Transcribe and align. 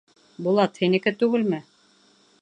Булат, 0.47 0.81
һинеке 0.85 1.15
түгелме? 1.21 1.63